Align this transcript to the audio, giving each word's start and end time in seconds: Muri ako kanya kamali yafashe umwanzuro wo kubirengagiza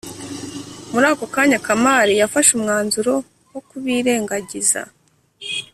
Muri 0.91 1.05
ako 1.11 1.25
kanya 1.35 1.57
kamali 1.67 2.13
yafashe 2.21 2.51
umwanzuro 2.57 3.13
wo 3.51 3.59
kubirengagiza 3.69 4.81